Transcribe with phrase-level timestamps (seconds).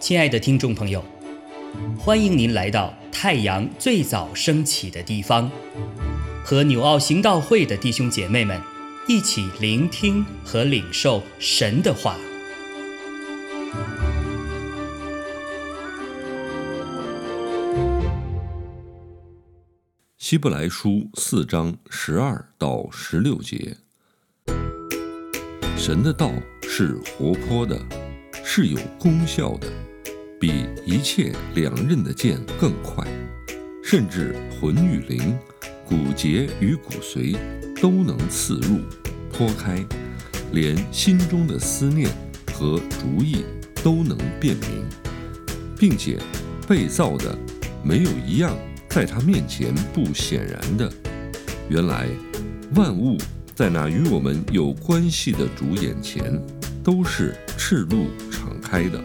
[0.00, 1.04] 亲爱的听众朋友，
[1.96, 5.48] 欢迎您来到太阳最早升起的地方，
[6.44, 8.60] 和纽奥行道会的弟兄姐妹们
[9.06, 12.16] 一起聆听和领受神的话。
[20.18, 23.76] 希伯来书四章十二到十六节，
[25.82, 26.30] 神的道
[26.68, 27.74] 是活泼的，
[28.44, 29.66] 是有功效的。
[30.38, 33.02] 比一切两刃的剑更快，
[33.82, 35.38] 甚至魂与灵、
[35.86, 37.34] 骨节与骨髓
[37.80, 38.78] 都能刺入、
[39.32, 39.82] 剖开，
[40.52, 42.10] 连心中的思念
[42.52, 43.42] 和主意
[43.82, 44.86] 都能辨明，
[45.78, 46.18] 并且
[46.68, 47.34] 被造的
[47.82, 48.54] 没有一样
[48.90, 50.92] 在他面前不显然的。
[51.70, 52.06] 原来
[52.74, 53.16] 万物
[53.60, 56.42] 在那与我们有关系的主眼前
[56.82, 58.98] 都是赤露敞开的。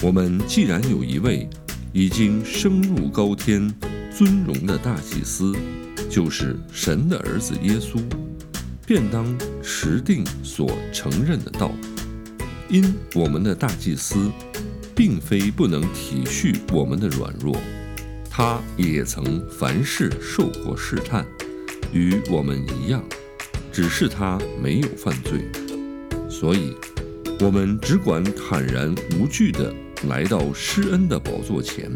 [0.00, 1.46] 我们既然有一位
[1.92, 3.70] 已经升入高天、
[4.10, 5.54] 尊荣的大祭司，
[6.08, 8.02] 就是神的儿子耶稣，
[8.86, 9.26] 便当
[9.62, 11.70] 持定所承认的道。
[12.70, 12.82] 因
[13.14, 14.30] 我们的大祭司，
[14.96, 17.54] 并非不能体恤我们的软弱，
[18.30, 21.26] 他也曾凡事受过试探，
[21.92, 23.04] 与我们一样，
[23.72, 25.40] 只是他没有犯罪。
[26.28, 26.76] 所以，
[27.40, 29.72] 我们只管坦然无惧的。
[30.08, 31.88] 来到施恩的宝座前，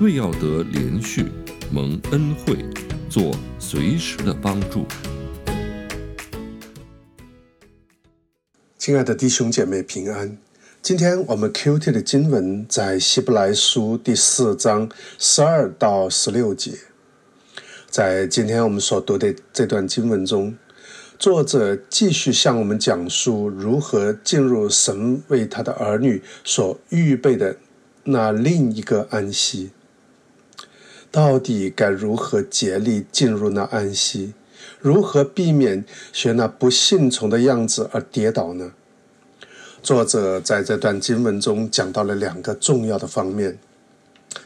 [0.00, 1.24] 为要得连续
[1.70, 2.64] 蒙恩惠，
[3.08, 4.84] 做随时的帮助。
[8.76, 10.36] 亲爱的弟兄姐妹平安。
[10.82, 16.72] 今天我们 Q T 的经文在希伯来书第四章十二到十六节。
[17.88, 20.56] 在今天我们所读的这段经文中。
[21.18, 27.56] 作者继续向我们讲述如何进入神为他的儿女所预备的
[28.04, 29.70] 那另一个安息。
[31.10, 34.34] 到底该如何竭力进入那安息？
[34.78, 38.74] 如何避免学那不信从的样子而跌倒呢？
[39.82, 43.58] 作者在这段经文中讲到了两个重要的方面。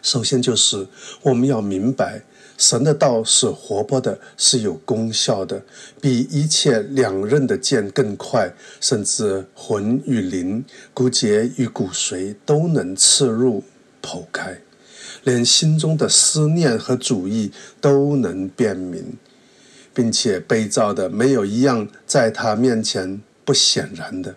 [0.00, 0.86] 首先就是
[1.20, 2.22] 我们要明白。
[2.58, 5.62] 神的道是活泼的，是有功效的，
[6.00, 10.64] 比一切两刃的剑更快，甚至魂与灵、
[10.94, 13.64] 骨节与骨髓都能刺入、
[14.00, 14.60] 剖开，
[15.24, 19.16] 连心中的思念和主意都能辨明，
[19.92, 24.36] 并且被造的没有一样在他面前不显然的。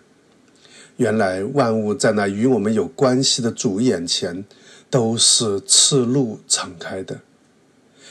[0.96, 4.44] 原来万物在那与我们有关系的主眼前，
[4.90, 7.20] 都是赤露敞开的。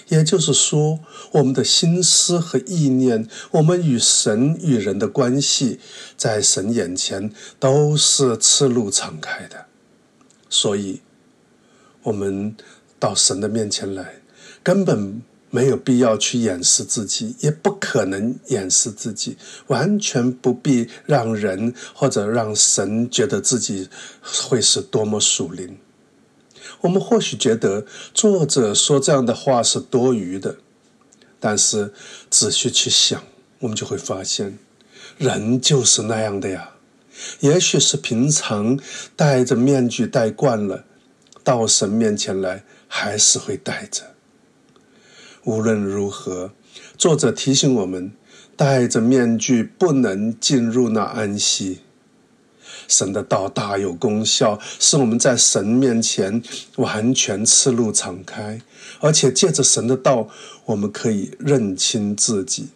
[0.08, 1.00] 也就是说，
[1.32, 5.80] 我们的心思和意念，我们与神与人的关系，
[6.16, 9.66] 在神眼前都是赤露敞开的。
[10.50, 11.02] 所以，
[12.04, 12.56] 我们
[13.00, 14.22] 到神的面前来，
[14.62, 19.38] 根本没有必要去掩饰自己，也不可能掩饰自己，
[19.68, 23.90] 完全不必让人或者让神觉得自己
[24.22, 25.78] 会是多么属灵。
[26.81, 30.58] 我们或许觉得作者说这样的话是多余的，
[31.40, 31.94] 但是
[32.30, 33.24] 仔细去想，
[33.59, 34.58] 我们就会发现，
[35.18, 36.72] 人就是那样的呀。
[37.40, 38.78] 也许是平常
[39.16, 40.86] 戴着面具戴惯了，
[41.44, 44.16] 到神面前来还是会戴着。
[45.46, 46.52] 无论如何，
[46.98, 48.12] 作者提醒我们，
[48.58, 51.81] 戴着面具不能进入那安息。
[52.88, 56.41] 神的道大有功效，使我们在神面前
[56.75, 58.62] 完全赤露敞开，
[59.00, 60.30] 而且借着神的道，
[60.66, 62.68] 我们可以认清自己。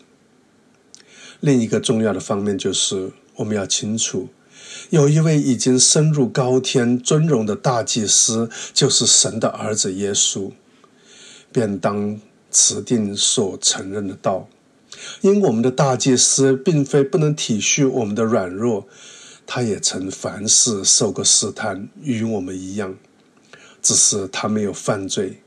[1.40, 4.28] 另一个重要的方面就是，我们要清楚，
[4.90, 10.52] 有一位已经升入高天尊荣的大祭司，就是神的儿子耶稣，
[11.52, 12.20] 便当
[12.52, 14.50] 持定所承认的道，
[15.22, 18.88] 因我们的大祭司并非不能体恤我们的软弱。
[19.52, 22.96] 他也曾凡事受过试探，与我们一样，
[23.82, 25.42] 只是他没有犯罪，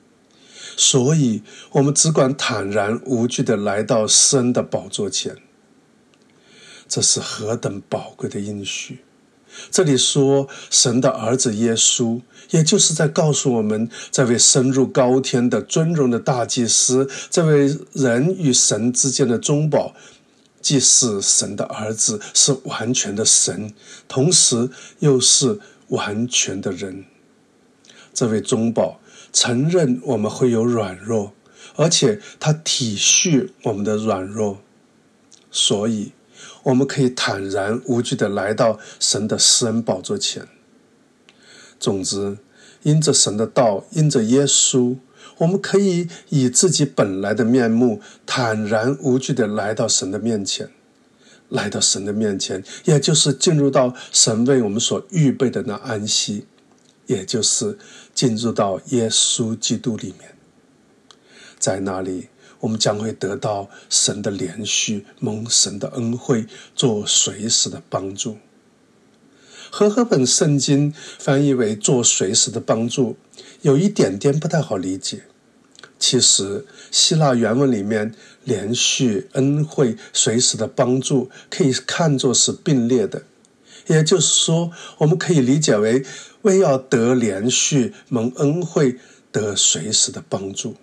[0.76, 5.36] 所以我们只管坦然无惧的来到施恩的宝座前。
[6.88, 9.04] 这是何等宝贵的应许！
[9.70, 19.94] 这里说神的儿子耶稣，也就是在告诉我们，这位升入高天的尊荣的大祭司，这位人与神之间的中保。
[20.62, 23.74] 既是神的儿子，是完全的神，
[24.08, 24.70] 同时
[25.00, 27.04] 又是完全的人。
[28.14, 29.00] 这位中保
[29.32, 31.32] 承认我们会有软弱，
[31.76, 34.60] 而且他体恤我们的软弱，
[35.50, 36.12] 所以
[36.62, 40.46] 我们可以坦然无惧地来到神的施恩宝座前。
[41.80, 42.38] 总之，
[42.82, 44.96] 因着神的道，因着耶稣，
[45.38, 50.70] 我们可以以自己本来的面目，坦然无惧地来到神的面前。
[51.48, 56.46] 来到神的面前，也就是进入到神为我们所预备的那安息，
[57.06, 57.76] 也就是
[58.14, 60.34] 进入到耶稣基督里面。
[61.58, 62.28] 在那里，
[62.60, 68.38] 我们将会得到神的连续蒙神的恩惠，做随时的帮助。
[69.70, 73.16] 和合本圣经翻译为“做随时的帮助”，
[73.62, 75.22] 有一点点不太好理解。
[75.98, 78.12] 其实，希腊原文里面
[78.42, 83.22] “连续恩惠”“随时的帮助”可以看作是并列的，
[83.86, 86.04] 也就是说，我们可以理解为
[86.42, 88.98] 为要得连续蒙恩惠，
[89.30, 90.74] 得随时的帮助。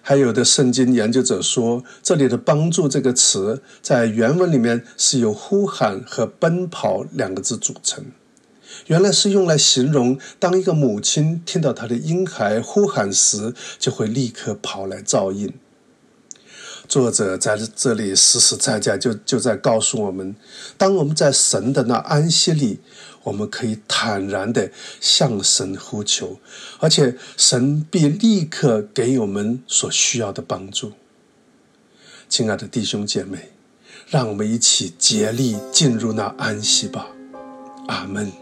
[0.00, 8.06] 还有的圣经研究者说，这里的“帮助”这个词在原文里面是由“呼喊”和“奔跑”两个字组成。
[8.86, 15.52] 原来是用来形容，当一个母亲听到她的婴孩呼喊时，就会立刻跑来照应。
[16.88, 20.34] 作者在这里实实在在就就在告诉我们：
[20.76, 22.80] 当我们在神的那安息里，
[23.22, 24.70] 我们可以坦然地
[25.00, 26.38] 向神呼求，
[26.80, 30.92] 而且神必立刻给我们所需要的帮助。
[32.28, 33.52] 亲爱的弟兄姐妹，
[34.08, 37.08] 让我们一起竭力进入那安息吧。
[37.88, 38.41] 阿门。